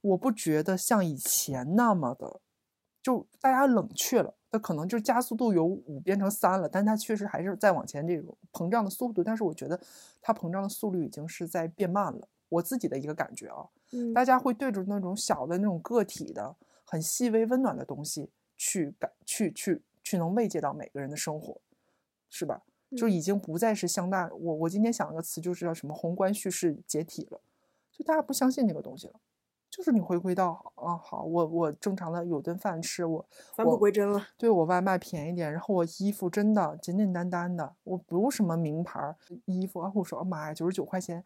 [0.00, 2.40] 我不觉得像以前那么的，
[3.02, 9.80] 就大家冷却了，它可能就加速度由五变成三了，但它确实还是在往前这种膨胀的速度，但是我觉得
[10.20, 13.66] 它膨胀的速率已经是在变慢了，我自己的一个感觉啊。
[13.92, 21.60] 嗯大家会对着那种小的那种个体的、很细微温暖的东西去感、去去去能慰藉到每个人的生活，
[22.28, 22.62] 是吧？
[22.96, 24.28] 就嗯已经不再是向大。
[24.32, 27.40] 我我今天想了个词，就是叫什么宏观叙事解体了，
[27.90, 29.14] 就大家不相信那个东西了。
[29.70, 34.20] 就是你回归到啊，好，我我正常的有顿饭吃，我返璞归真了。
[34.36, 39.92] 对我外卖便宜点，然后我衣服真的简简单单的，我不用什么名牌儿衣服啊。
[39.94, 41.24] 我说妈呀，九十九块钱，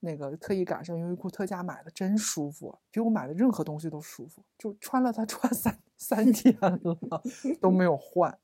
[0.00, 4.42] 那个特意赶上优衣库特价买的，真舒服，比我买的任何东西都舒服。
[4.58, 7.22] 就穿了它穿三三天了，
[7.60, 8.38] 都没有换。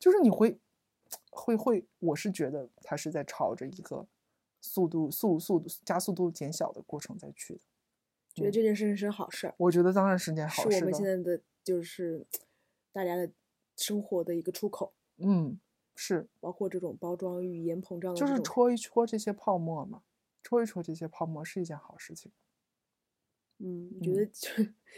[0.00, 0.58] 就是你会
[1.30, 4.04] 会会，我是觉得它是在朝着一个
[4.60, 7.60] 速度速速度加速度减小的过程在去的。
[8.40, 12.26] 觉得这件事情是好事儿，我觉得当然是件好事是我们现在的就是
[12.92, 13.30] 大家的
[13.76, 15.60] 生活的一个出口，嗯，
[15.94, 16.28] 是。
[16.40, 20.02] 包括这种包装语言膨胀的就是戳一戳这些泡沫嘛，
[20.42, 22.32] 戳一戳这些泡沫是一件好事情。
[23.58, 24.48] 嗯，你觉得就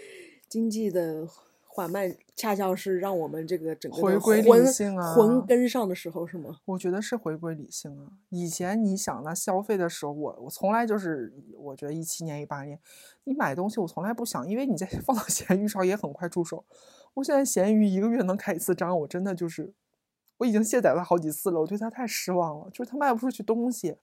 [0.49, 1.29] 经济的
[1.75, 6.59] 缓慢，恰恰是让我们这个整个的回归理性啊魂跟上的时候，是吗？
[6.67, 8.13] 我觉得是回归理性啊。
[8.29, 12.79] 以前你想那消费的时候，我我从来就是，我觉得一七年、一八年，
[13.25, 16.63] 你买东西我从来不想，因为你在 放到闲鱼上也很快出手。
[17.15, 19.73] 我现在闲鱼一个月能开一次张，我真的就是，
[20.37, 23.97] 我已经卸载了好几次了，我对它太失望了，就是它卖不出去东西。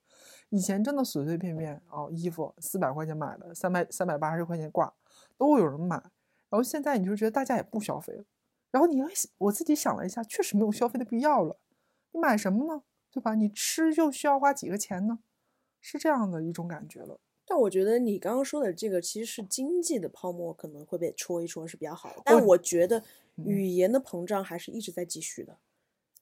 [0.48, 4.92] 以前真的随随便便哦，衣服四百块钱买的，三百三百八十块钱挂，
[5.38, 6.02] 都有人买。
[6.50, 8.24] 然后现在你就觉得大家也不消费了，
[8.70, 9.00] 然后你
[9.38, 11.58] 我自己想了一下，确实没有消费的必要了。
[12.12, 12.82] 你买什么呢？
[13.12, 13.34] 对吧？
[13.34, 15.20] 你吃就需要花几个钱呢？
[15.80, 17.20] 是这样的一种感觉了。
[17.46, 23.02] 但我觉得你刚刚说的这个其实是经济的泡沫可能会被戳一戳是比较好的，但我觉得
[23.36, 25.58] 嗯语言的膨胀还是一直在继续的。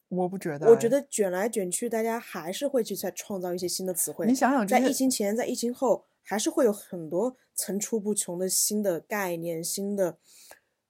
[0.09, 4.27] 我不觉得，我觉得卷来卷去，大家还是会去再创造一些新的词汇。
[4.27, 10.19] 你想想，在疫情前，在疫情后，还是会有很多层出不穷的新的概念、新的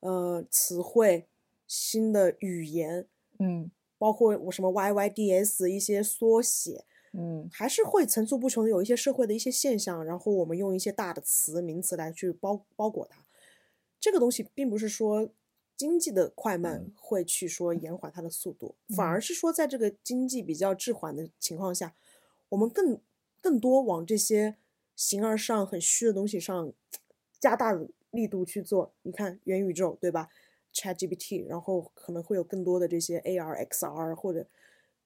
[0.01, 1.29] 呃词汇、
[1.67, 3.07] 新的语言，
[3.39, 13.25] 嗯，包括我什么 YYDS 一些缩写，嗯，还是会层出不穷的有一些社会的一些现象，然后我们用一些大的词名词来去包包裹它。
[14.01, 15.31] 这个东西并不是说。
[15.79, 21.95] 经济的快慢会去说延缓它的速度，反而是说在这个经济比较滞缓的情况下，
[22.49, 23.01] 我们更
[23.41, 24.57] 更多往这些
[24.99, 26.73] 形而上很虚的东西上
[27.39, 27.73] 加大
[28.11, 28.93] 力度去做。
[29.03, 30.29] 你看元宇宙对吧
[30.75, 34.49] ？ChatGPT，然后可能会有更多的这些 AR、XR 或者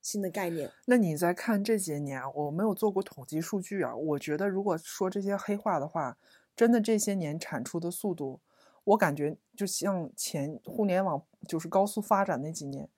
[0.00, 0.70] 新的概念。
[0.86, 3.94] 那你在看这些年，我没有做过统计数据啊。
[3.94, 6.16] 我觉得如果说这些黑话的话，
[6.56, 8.40] 真的这些年产出的速度。
[8.84, 12.88] 我感觉就像前互联网就是高速发展那几年，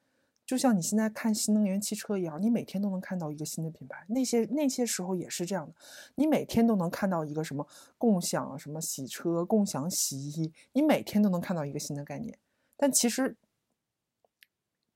[0.46, 4.04] 就像你现在看新能源汽车一样，你每天都能看到一个新的品牌。
[4.08, 5.74] 那些那些时候也是这样的，
[6.16, 12.38] 你每天都能看到一个什么共享什么洗车、共享洗衣，你每天都能看到一个新的概念。
[12.76, 13.36] 但其实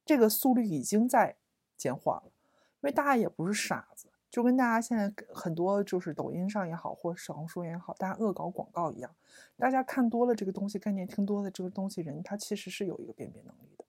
[0.04, 1.36] 这个速率已经在
[1.76, 2.32] 减缓了，
[2.80, 4.08] 因为大家也不是傻子。
[4.30, 9.10] 就跟大家现在很多就是抖音上也好，或小红书也好，大家恶搞广告一样，
[9.56, 13.84] 大家看多了这个东西概念，听多了这个东西，人他其实是有一个辨别能力的。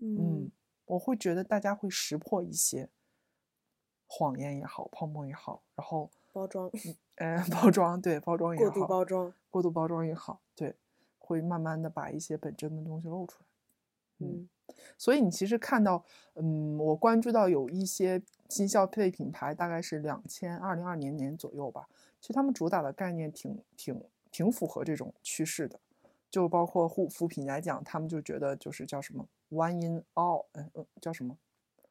[0.00, 0.48] 嗯，
[0.88, 2.88] 我会觉得大家会识破一些
[4.06, 6.70] 谎言也好，泡沫也好，然后包装，
[7.16, 10.74] 呃，包装对，包装也好，过度包装，过度包装也好，对，
[11.18, 13.46] 会慢慢的把一些本真的东西露出来。
[14.18, 14.48] 嗯。
[14.98, 21.88] 所以你其实看到，嗯，我关注到有一些新消费品牌，大概是两千二零二零年左右吧。
[22.20, 25.80] 其实他们主打的概念挺挺挺符合这种趋势的，
[26.30, 31.36] 就包括护肤品来讲，他们就觉得就是叫什么 “one in all”，嗯嗯，叫什么？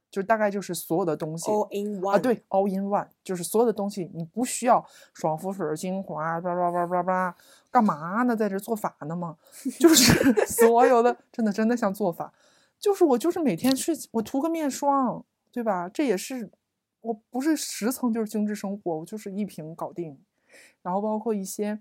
[0.10, 7.36] 就大概就是所有的东西 all in one 啊，对，all in one，就是所有的东西你不需要爽肤水、精华，叭叭叭叭叭，
[7.70, 8.36] 干嘛呢？
[8.36, 9.38] 在这做法呢吗？
[9.80, 12.34] 就 是所有的，真的真的像做法。
[12.80, 15.90] 就是我就是每天去我涂个面霜，对吧？
[15.90, 16.50] 这也是
[17.02, 20.18] 我不是十层就是精致生活，我就是一瓶搞定。
[20.82, 21.80] 然后包括一些，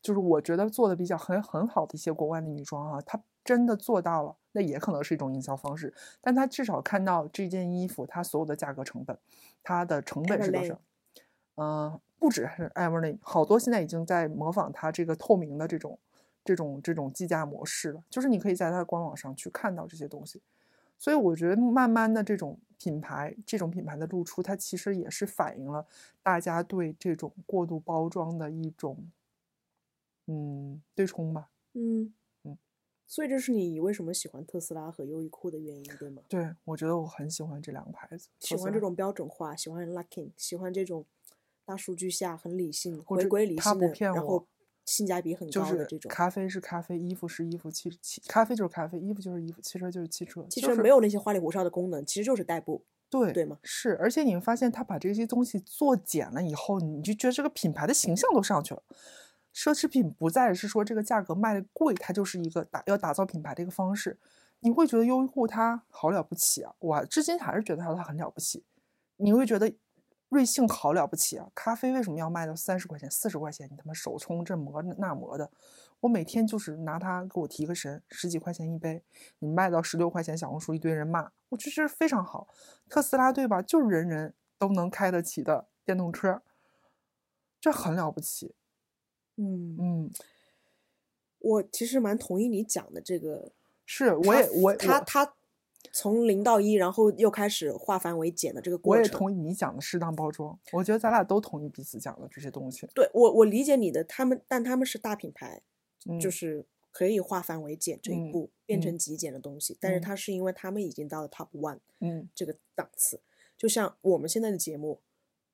[0.00, 5.94] 就是我觉得做的比较很很好的一些国外的女装啊，它真的做到了，那也可能是一种营销方式。
[6.20, 9.16] 但他至少看到这件衣服它所有的价格成本，
[9.62, 10.80] 它的成本是多少？
[11.54, 15.98] 嗯，不止是 Everlane，好多现在已经在模仿它这个透明的这种。
[16.46, 20.40] 这种这种计价模式了，就是你可以在它的官网上去看到这些东西，
[20.96, 25.84] 所以我觉得慢慢的这种品牌，这种品牌的露出，它其实也是反映了
[26.22, 29.10] 大家对这种过度包装的一种，
[30.28, 31.48] 嗯，对冲吧。
[31.72, 32.14] 嗯嗯，
[33.06, 36.22] 所以这是你为什么喜欢特斯拉和优衣库的原因，对吗？
[36.28, 41.04] 对，我觉得我很喜欢这两个牌子，喜欢这种标准化，喜欢 Luckin，喜欢这种
[41.64, 44.46] 大数据下很理性，回归理性的，然后。
[44.86, 50.46] 性价比很高的这种，咖啡是咖啡，衣服是衣服，汽汽咖啡就是咖啡，衣服就是衣服，汽车就是汽车。
[50.48, 52.84] 汽车没有那些花里胡哨的功能，其实就是代步。
[53.10, 53.58] 对对吗？
[53.64, 58.82] 是，而且你会发现，他把这些东西做简了以后，你就觉得这个品牌的形象都上去了。
[59.56, 64.18] 奢侈品不再是说这个价格卖的贵，它就是一个打要打造品牌的一个方式。
[64.60, 68.62] 你会觉得优衣库它好了不起啊，我至今还是觉得它它很了不起。
[69.16, 69.74] 你会觉得。
[70.28, 71.48] 瑞幸好了不起啊！
[71.54, 73.68] 咖啡为什么要卖到三十块钱、四十块钱？
[73.70, 75.48] 你他妈手冲这磨那磨的，
[76.00, 79.04] 我每天就是拿它给我提个神，十几块钱一杯，
[79.38, 82.48] 你卖到十六块钱，小红书一堆人骂，我觉得非常好。
[82.88, 83.62] 特斯拉对吧？
[83.62, 86.42] 就是人人都能开得起的电动车，
[87.60, 88.56] 这很了不起。
[89.36, 90.10] 嗯嗯，
[91.38, 93.52] 我其实蛮同意你讲的这个，
[93.84, 95.34] 是我也我他他。
[95.92, 100.58] 从零到一，然后又开始化繁为简的这个过程，我也同意你讲的适当包装。
[100.72, 102.88] 我觉得咱俩都同意彼此讲的这些东西。
[102.92, 104.02] 对我，我理解你的。
[104.02, 105.62] 他们，但他们是大品牌，
[106.20, 109.78] 就是可以化繁为简这一步，变成极简的东西。
[109.80, 113.20] 但是它是因为他们已经到了 top one，嗯，这个档次。
[113.56, 115.00] 就像我们现在的节目，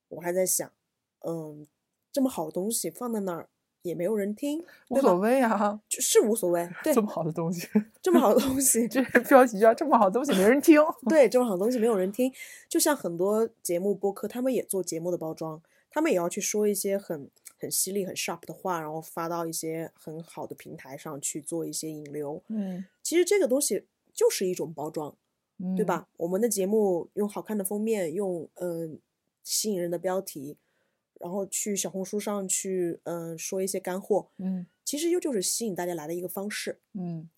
[0.08, 0.72] 我还在想，
[1.20, 1.66] 嗯，
[2.10, 3.50] 这么好的东西放在那儿。
[3.82, 6.68] 也没有人听，无所谓啊，就是无所谓。
[6.84, 7.66] 对，这么好的东西，
[8.00, 10.78] 这么好的东西，这标题叫“这么好的东西没人听
[11.10, 12.32] ”。对，这么好的东西没有人听。
[12.68, 22.40] 就像很多节目播客，他们也做节目的包装，他们也要去说一些很很犀利、很 sharp 的话，然后发到一些很好的平台上去做一些引流。
[22.48, 25.16] 嗯，其实这个东西就是一种包装，
[25.76, 26.06] 对吧？
[26.18, 29.00] 我们的节目用好看的封面，用嗯
[29.42, 30.56] 吸引人的标题。
[31.22, 37.30] 然后去小红书上去，嗯，说一些干货，嗯，其实又就是吸引大家来的一个方式，嗯，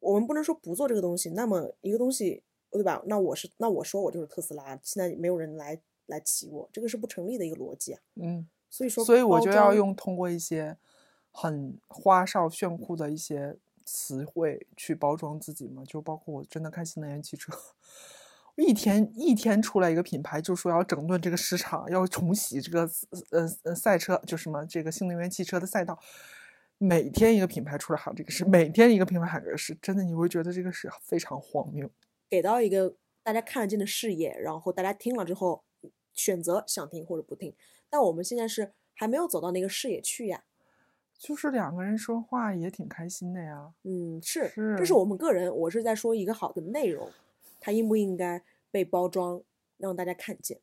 [0.00, 3.02] 我们不能说不做这个东西，那么一个东西对吧？
[3.06, 8.00] 那我是那我说我就是特斯拉，现在没有人来来骑我，这个是不成立的一个逻辑啊。
[8.14, 10.76] 嗯，所以说，所以我就要用通过一些
[11.30, 17.52] 很花哨炫酷的一些词汇去包装自己嘛，就包括我真的看新能源汽车，
[18.64, 22.90] 一天一天出来一个品牌，就说要整顿这个市场，要重启这个
[23.30, 25.98] 呃呃赛车，就什么这个新能源汽车的赛道。
[26.76, 31.88] 每天一个品牌出来喊这个事，每天一个品牌喊这个事，真的你会觉得这个是非常荒谬。
[32.28, 35.62] 给到一个大家看得见的视野，然后大家听了之后
[36.12, 37.54] 选择想听或者不听。
[37.88, 40.42] 但我们现在是还没有走到那个视野去呀。
[41.16, 43.72] 就是两个人说话也挺开心的呀。
[43.84, 47.10] 嗯，是，是这是我们个人，我是在说一个好的内容，
[47.60, 49.42] 它应不应该被包装，
[49.76, 50.60] 让大家看见。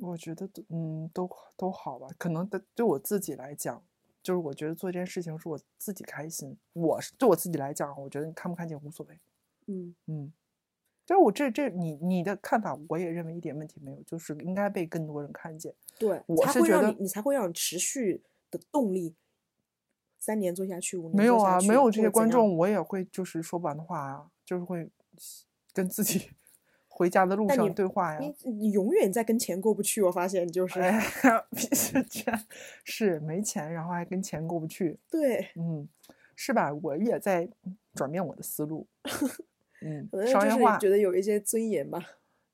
[0.00, 3.82] 我觉得都嗯都都好吧，可能对对我自己来讲，
[4.22, 9.18] 就是我觉得做这件事情是我自己开心，我是对我自己来讲，我觉得你看不看见无所谓，
[9.66, 10.32] 嗯，嗯，
[11.04, 15.74] 就是我这这你你的看法，我也认为一点问题没有，就是应该被更多人看见。
[15.98, 18.22] 对，我是觉得你你才会让你持续
[18.52, 19.16] 的动力，
[20.16, 24.88] 三年做下去，五年没有啊，没有这些观众，我也会就是说不完的话啊，就是会
[25.78, 26.30] 跟自己
[26.88, 28.18] 回家的路上对话呀。
[28.18, 30.98] 你你永远在跟钱过不去，我发现你就是、哎，
[31.72, 32.44] 是这样，
[32.82, 34.98] 是没钱，然后还跟钱过不去。
[35.08, 35.88] 对，嗯，
[36.34, 36.74] 是吧？
[36.74, 37.48] 我也在
[37.94, 38.88] 转变我的思路。
[39.80, 42.04] 嗯商业化觉得有一些尊严吧，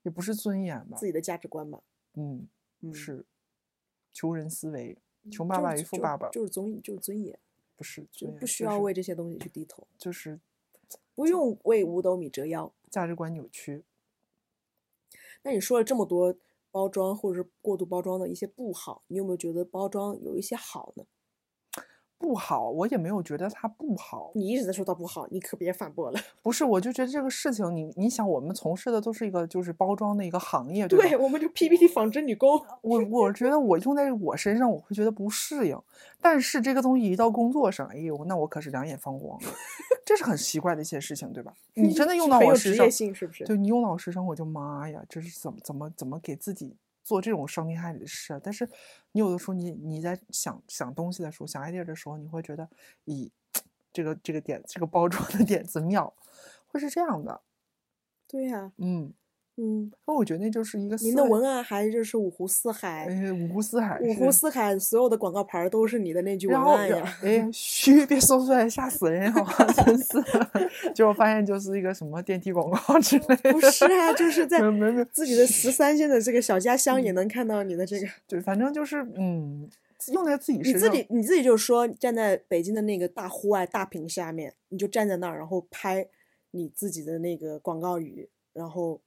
[0.03, 1.07] 也不是尊严吧自？
[1.07, 1.81] 己的价值观吧。
[2.13, 2.47] 嗯，
[2.81, 3.25] 嗯，是
[4.13, 7.39] 穷人思维，嗯穷爸爸与富爸爸就是尊就是尊严，
[7.75, 10.39] 不是就尊严，不需要为这些东西去低头，就是
[11.15, 12.71] 不用为五斗米折腰。
[12.89, 13.83] 价值观扭曲。
[15.43, 16.35] 那你说了这么多
[16.71, 21.05] 包装或者是过度包装的一些不好，你有没有觉得包装有一些好呢？
[22.17, 26.19] 不好，我也没有觉得它不好，你一直在说它不好，你可别反驳了。
[26.41, 31.05] 不是，我就觉得这个事情，你你想，我们从事的都是一个就是包装的一个行业，对吧？
[31.07, 32.59] 对，我们就 PPT 纺织女工。
[32.81, 35.79] 我我觉得我用在我身上，我会觉得不适应。
[36.21, 39.39] 但是这个东西一到工作上，哎呦，那我可是两眼放光，
[40.05, 41.53] 这是很奇怪的一些事情，对吧？
[41.73, 43.43] 你真的用到我身上有职业，性是不是？
[43.43, 48.41] 对你用到我身上，我就妈呀，这是怎么怎么怎么给自己做这种伤天害理的事啊？
[48.43, 48.67] 但是
[49.13, 52.67] 你有的时候你你在想想东西的时候，想 idea 的时候，你会觉得，
[53.05, 53.29] 咦，
[53.93, 56.13] 这个这个点这个包装的点子妙，
[56.67, 57.43] 会是这样的，
[58.27, 59.13] 对呀、嗯。
[59.57, 67.17] 嗯，那我觉得那就是一个您的文案还就是五湖四海，哎，五湖四海，五湖四海所有的广告牌都是你的那句文案呀。
[67.21, 69.65] 哎，嘘，别说出来，吓死人好吧？
[69.71, 70.21] 真是，
[70.93, 73.53] 结果发现就是一个什么电梯广告之类的。
[73.53, 74.59] 不是啊，就是在
[75.13, 78.07] 自己的十三线的这个小家乡也嗯能看到你的这个。
[78.27, 79.69] 对，反正就是嗯，
[80.11, 80.91] 用在自己你身上。
[80.91, 86.05] 自己你自己就说站在北京的那个大户外大屏下面，你就站在那儿，然后拍
[86.51, 88.99] 你自己的那个广告语，然后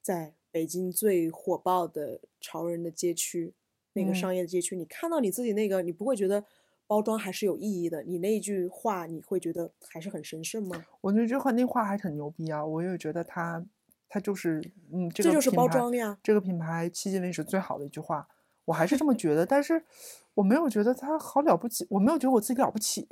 [0.00, 3.54] 在北京最火爆的潮人的街区，
[3.92, 6.44] 那个嗯商业的街区，你看到你自己那个，你不会觉得
[6.86, 8.02] 包装还是有意义的？
[8.02, 10.86] 你那一句话，你会觉得还是很神圣吗？
[11.02, 12.64] 我觉得这话那话还很牛逼啊！
[12.64, 13.64] 我也觉得他
[14.08, 14.58] 他就是
[14.90, 16.18] 嗯，这个这就是包装呀。
[16.22, 18.26] 这个品牌迄今为止最好的一句话，
[18.64, 19.44] 我还是这么 觉得。
[19.44, 19.84] 但是
[20.32, 23.06] 我没有觉得他好了不起，我没有觉得我自己了不起，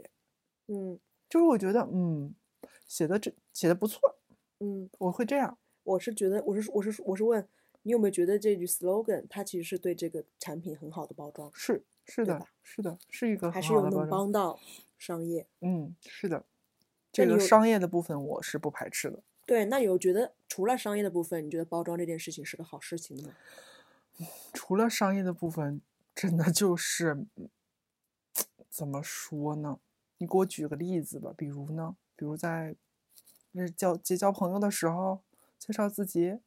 [0.69, 2.35] 嗯就是我觉得嗯，
[2.87, 4.01] 写的这写的不错，
[4.61, 5.59] 嗯，我会这样。
[5.87, 7.47] 我是觉得，我是我是我是问
[7.83, 14.09] 你有没有觉得这句 slogan 它其实是对这个产品很好的包装，是是的，是的，是一个还是有能。
[14.09, 14.59] 帮到
[14.99, 15.47] 商业？
[15.61, 16.45] 嗯，是的，
[17.13, 19.23] 这个商业的部分我是不排斥的。
[19.47, 23.33] 对，那有觉得除了商业的部分，你觉得包装这件事情是个好事情吗？
[24.53, 25.81] 除了商业的部分，
[26.15, 27.49] 真的就是嗯
[28.69, 29.79] 怎么说呢？
[30.19, 31.97] 你给我举个例子吧，比如呢？
[32.17, 32.75] 比如在
[33.53, 35.21] 那交结交朋友的时候，
[35.59, 36.39] 介绍自己，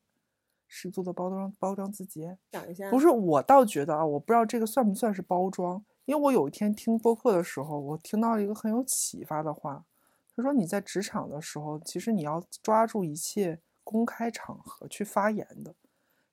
[0.68, 2.30] 十足的包装包装自己。
[2.52, 2.90] 讲一下。
[2.90, 9.84] 不是，我倒觉得啊，我不知道这个算不算是包装，因为我有一天听播客的时候，我听到一个很有启发的话，
[10.36, 15.74] 他说你在职场的时候，其实你要抓住一切公开场合去发言的。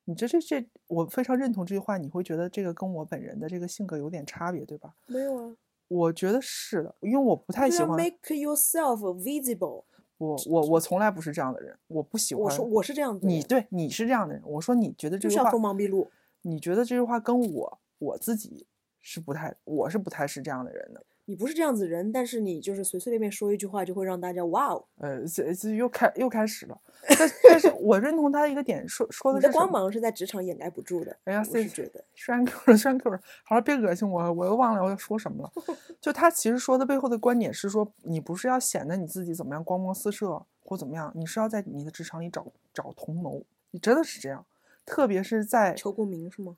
[0.04, 1.98] 你这这这，我非常认同这句话。
[1.98, 4.94] 你会觉得这个跟我本人的这个性格有点差别，对吧？
[5.06, 5.56] 没有啊，
[5.88, 9.82] 我觉得是的，因为我不太喜欢 make yourself visible。
[10.18, 12.44] 我我我从来不是这样的人，我不喜欢。
[12.44, 16.10] 我说我是这样的人你对你是这样的人，我说你觉得这句话锋芒毕露。
[16.42, 18.66] 你觉得这句话跟我我自己
[19.00, 21.04] 是不太，我是不太是这样的人的。
[21.28, 26.80] 你不是这样子的人，但是你就是随随便便说一句话，就会让大家哇哦，呃，这这又开又开始了。
[27.18, 31.16] 但但是 我认同他的一个点，说说的是光芒是在职场掩盖不住的。
[31.24, 33.20] 哎呀，是觉得，栓 Q 了，栓 Q 了。
[33.44, 35.52] 好了，别恶心我，我又忘了我要说什么了。
[36.00, 44.46] 就他其实说的背后的观点是说，你不是要显得你自己怎么样光芒四射，或怎么样，你是要在你的职场里找找同谋，你真的是这样，
[44.86, 46.56] 特别是在求共鸣是吗？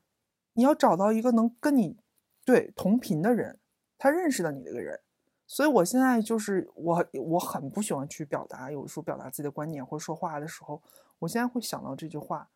[0.52, 1.96] 你要找到一个能跟你
[2.44, 3.58] 对同频的人，
[3.98, 4.98] 他认识的你这个人。
[5.50, 10.82] 所以我现在就是我我很不喜欢去表达，有时候表达自己的观点或者说话的时候，
[11.20, 12.50] 我现在会想到这句话，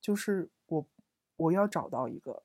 [0.00, 0.86] 就是我
[1.36, 2.42] 我要找到一个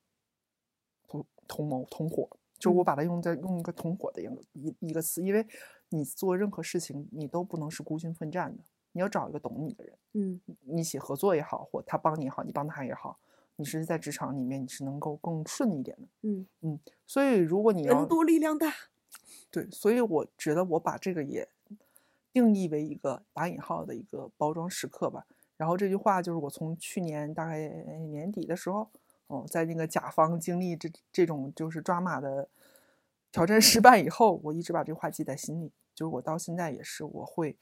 [1.06, 5.45] 同同谋同伙，就我把它用在用一个同伙的一个一一个词，因为
[5.89, 10.41] 你做任何事情你都不能是孤军奋战的，你要找一个懂你的人，嗯。
[10.78, 13.20] 一起合作也好，或他帮你也好，你帮他也好，
[13.60, 16.07] 你是在职场里面你是能够更顺一点的。
[16.22, 18.74] 嗯嗯，所以如果你要人多力量大。
[19.51, 21.49] 对，所以我觉得我把这个也
[22.32, 25.26] 定义为一个打引号的一个包装时刻吧。
[25.57, 27.68] 然后这句话就是我从去年大概
[28.12, 28.89] 年底的时候，
[29.28, 32.47] 哦，在那个甲方经历这这种就是抓马的
[33.32, 35.74] 挑战失败以后，我一直把这句话记在心里。
[35.93, 37.57] 就是我到现在也是，我会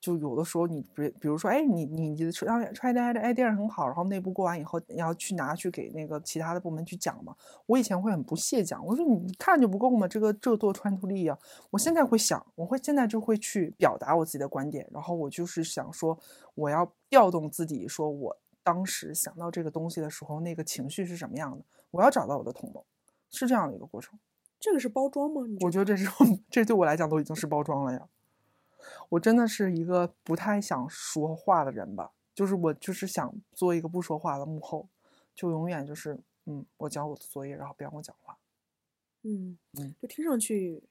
[0.00, 7.34] 就有的时候你比比如说，哎，你你你的创创业的 idea 很好，然后内部过完以后，你要去拿去给那个其他的部门去讲嘛。
[7.66, 10.06] 我以前会很不屑讲，我说你看就不够嘛？
[10.06, 11.36] 这个这多穿透力啊！
[11.70, 16.16] 我现在会想，我会现在就会去表达我自己的观点，然后我就是想说，
[16.54, 22.84] 我要调动自己，说我当时想到这个东西的时候，那个情绪是什么样的，我要找到我的同谋，
[23.30, 24.16] 是这样的一个过程。
[24.60, 25.42] 这个是包装吗？
[25.60, 26.08] 我觉得这是
[26.50, 28.08] 这对我来讲都已经是包装了呀。
[29.10, 34.88] 我真的是一个不太想说话的人吧，就是我就是想做一个不说话的幕后，
[35.34, 38.36] 就永远就是嗯，我交我的作业，然后别让我讲话。
[39.22, 40.82] 嗯嗯，就听上去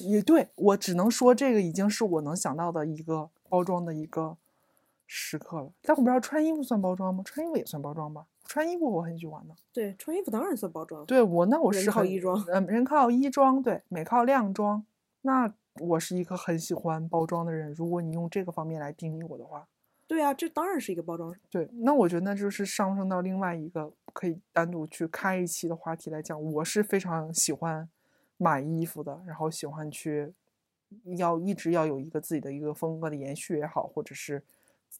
[0.00, 4.38] 也对我只能说这个已经是我能想到的一个包装的一个
[5.06, 5.72] 时刻了。
[5.82, 7.22] 但我不知道穿衣服算包装吗？
[7.24, 8.26] 穿衣服也算包装吧？
[8.46, 9.54] 穿衣服我很喜欢的。
[9.72, 11.04] 对穿衣服当然算包装。
[11.06, 14.84] 对我那我是靠衣装嗯，人靠衣装，对，美靠靓装。
[15.20, 17.72] 那我是一个很喜欢包装的人。
[17.72, 19.66] 如果你用这个方面来定义我的话，
[20.06, 21.34] 对啊，这当然是一个包装。
[21.50, 26.40] 对，那我觉得那就是上升到另外一个可以单独去开一期的话题来讲。
[26.52, 27.88] 我是非常喜欢
[28.36, 30.32] 买衣服的，然后喜欢去
[31.16, 34.42] 要一直要有一个自己的一个风格的延续也好，或者是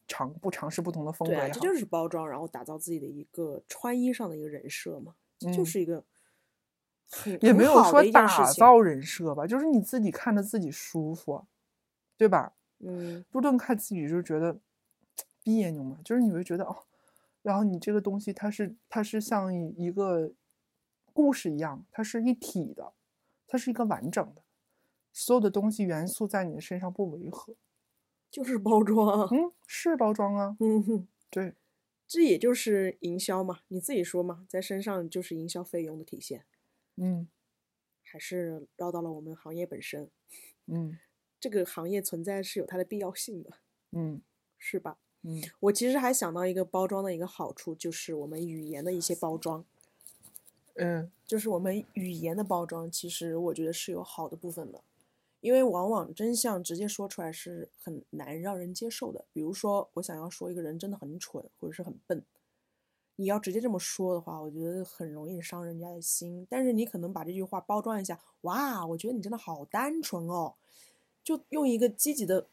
[0.09, 6.05] 尝不尝试不同的风格啊，也好，这就是包装，然后打造自己的一个穿衣上的一个人设嘛，这就嗯是一个很
[7.41, 8.03] 也没有说。
[8.11, 11.45] 打造人设吧，就是你自己看着自己舒服，
[12.17, 12.55] 对吧？
[12.81, 14.59] 嗯，不论看自己就觉得
[15.43, 16.85] 别扭嘛，就是你会觉得哦，
[17.43, 20.33] 然后你这个东西它是它是像一一个
[21.13, 22.93] 故事一样，它是一体的，
[23.47, 24.43] 它是一个完整的，
[25.13, 27.55] 所有的东西元素在你的身上不违和。
[28.31, 29.29] 就是包装。
[29.31, 31.55] 嗯，是包装啊，嗯哼，对，
[32.09, 36.45] 这也就是营销嘛，你自己说嘛，在身上就是营销费用的体现，
[36.97, 37.29] 嗯
[38.03, 40.11] 还是绕到了我们行业本身。
[40.67, 40.99] 嗯
[41.41, 43.51] 这个行业存在是有它的必要性的，
[43.93, 44.23] 嗯
[44.59, 44.97] 是吧？
[45.23, 49.65] 嗯我其实还想到一个包装的一个好处，就是我们语言的一些包装，
[50.75, 54.83] 嗯就是我们语言的包装，其实我觉得是有好的部分的，
[55.41, 59.27] 因为往往真相直接说出来是很难让人接受的。
[59.33, 62.23] 比如说，我想要说一个人真的很蠢或者是很笨，
[63.17, 66.47] 你要直接这么说的话，我觉得很容易伤人家的心。
[66.51, 70.55] 但是你可能把这句话包装一下，哇，我觉得你真的好单纯哦，
[71.23, 72.47] 就用一个积极的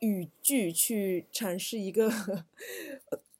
[0.00, 2.10] 语句去阐释一个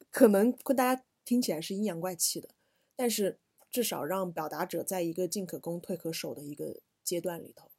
[0.09, 2.49] 可能会大家听起来是阴阳怪气的，
[2.95, 3.37] 但是
[3.69, 7.69] 至少让表达者在一个进可攻退可守的一个阶段里头。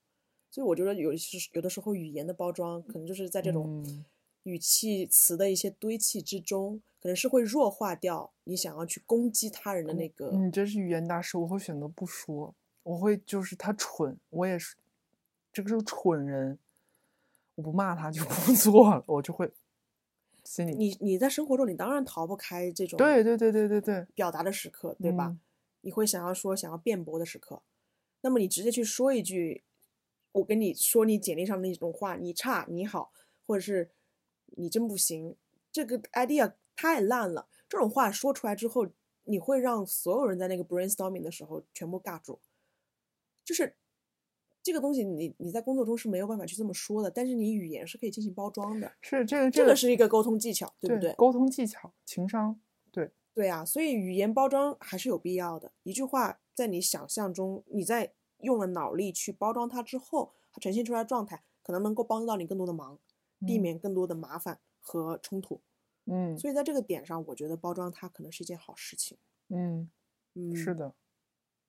[0.50, 4.04] 所以我觉得有时有的时候语言的包装，可能就是在这种
[4.44, 10.30] 语气词的一些堆砌之中，可能是会弱化掉你想要去攻击他人的那个。
[10.30, 14.76] 你这是语言大师，我会选择不说，我会就是他蠢，我也是，
[15.52, 16.58] 这个是个蠢人，
[17.56, 19.50] 我不骂他就 不做了，我就会
[20.44, 25.26] 心里你你在生活中，你当然逃不开这种对对对对对对，表达的时刻，对吧？
[25.26, 25.40] 嗯
[25.86, 27.60] 你会想要说想要辩驳的时刻，
[28.22, 29.64] 那么你直接去说一句，
[30.32, 33.12] 我跟你说你简历上的那种话，你差你好，
[33.46, 33.90] 或者是
[34.56, 35.36] 你真不行，
[35.70, 38.86] 这个 idea 太烂了，这种话说出来之后，
[39.24, 42.38] 你会让所有人在那个 brainstorming 的时候全部尬住，
[43.44, 43.76] 就是
[44.62, 51.12] 这个东西你你在工作中是没有办法去这么说的，但是你语言是可以进行包装的，是这个这个是一个沟通技巧，对不对？
[51.14, 52.58] 沟通技巧、情商，
[52.90, 55.72] 对，对啊，所以语言包装还是有必要的。
[55.82, 62.98] 一句话在你想象中，你在用了脑力去包装它之后，它呈现出来的状态可能能够帮到你更多的忙，
[63.44, 63.60] 避嗯。
[63.60, 65.60] 免更多的麻烦和冲突。
[66.06, 66.36] 嗯。
[66.38, 69.18] 所以在这个点上，我觉得包装它可能是一件好事情。
[69.48, 69.90] 嗯，
[70.34, 70.94] 嗯，是，的，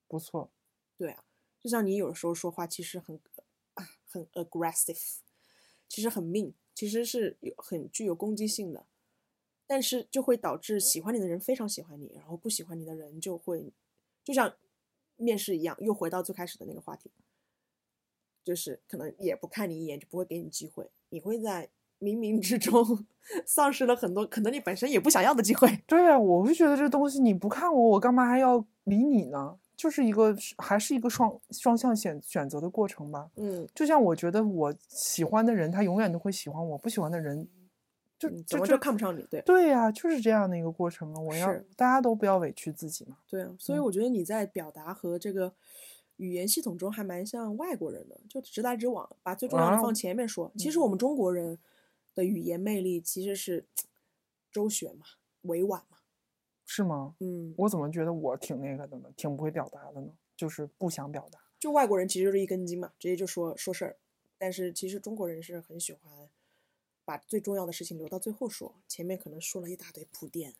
[0.07, 0.51] 不错，
[0.97, 1.25] 对啊，
[1.59, 3.19] 就像你有时候说话其实很
[3.73, 5.17] 啊很 aggressive，
[5.87, 8.87] 其实很 mean，，其实是有很具有攻击性的，
[9.67, 13.73] 但是就会导致喜欢你的人非常喜欢你，然后不喜欢你的人就会，
[14.23, 14.55] 就像
[15.17, 17.11] 面试一样，又回到最开始的那个话题，
[18.45, 21.67] 就是可能也不看你一眼，就不会给你机会，你会在
[21.99, 23.05] 冥冥之中
[23.45, 25.81] 丧失了很多可能你本身也不想要的机会。
[25.87, 29.57] 对啊，我会觉得这东西你不看我，我干嘛还要理你呢？
[29.75, 33.29] 就是一个还是一个双双向选选择的过程吧。
[33.35, 37.45] 嗯，就像我觉得我喜欢的人，他永远都会喜欢我；不喜欢的人，
[38.17, 39.21] 就嗯怎么就看不上你？
[39.29, 41.19] 对对呀、就是这样的一个过程啊。
[41.19, 43.17] 我要大家都不要委屈自己嘛。
[43.27, 45.51] 对啊，所以嗯我觉得你在表达和这个
[46.17, 50.51] 语言系统中还蛮像外国人的，就直来直往，把最重要的啊放前面说。
[50.57, 51.59] 其实我们中国人
[52.13, 53.65] 的语言魅力其实是
[54.51, 55.05] 周旋嘛，
[55.41, 55.97] 委婉嘛。
[56.65, 57.15] 是吗？
[57.19, 59.09] 嗯，我怎么觉得我挺那个的呢？
[59.15, 60.11] 挺不会表达的呢？
[60.35, 61.39] 就是不想表达。
[61.59, 63.97] 就外国人其实就是一根筋嘛，直接就说说事儿。
[64.37, 66.29] 但是其实中国人是很喜欢
[67.05, 70.55] 把最重要的事情留到最后说，前面可能说了一大堆铺垫，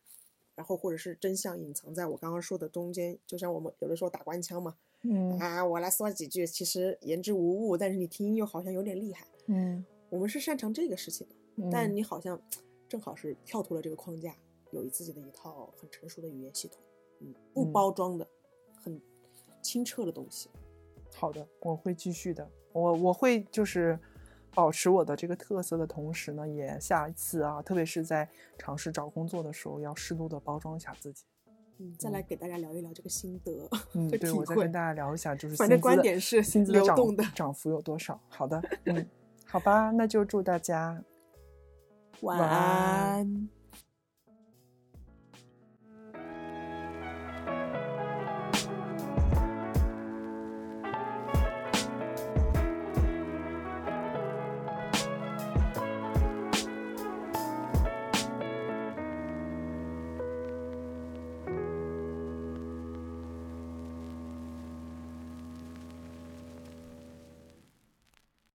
[0.54, 4.76] 然后或者是真相隐藏在我刚刚说的中间，就像我们有的时候打官腔嘛，
[5.08, 9.26] 嗯啊，我来说几句，其实言之无物，但是你听又好像有点厉害。
[9.46, 12.40] 嗯我们是擅长这个事情的，嗯，但你好像
[12.88, 14.34] 正好是跳脱了这个框架，
[14.70, 16.80] 有自己的一套很成熟的语言系统，
[17.20, 18.26] 嗯，不嗯包装的，
[18.82, 19.00] 很
[19.62, 20.48] 清澈的东西。
[21.14, 22.48] 好的，我会继续的。
[22.72, 23.98] 我我会就是
[24.54, 28.28] 保持我的这个特色的同时呢，也下一次啊，特别是在
[28.58, 31.24] 尝试找工作的时候，要适度的包装一下自己。
[31.78, 33.68] 嗯，再来给大家聊一聊这个心得。
[33.94, 38.18] 嗯， 对，我再跟大家聊一下，就是反正观点是薪资流动的涨幅有多少。
[38.28, 39.06] 好的， 嗯，
[39.44, 41.02] 好吧，那就祝大家
[42.20, 43.48] 晚安。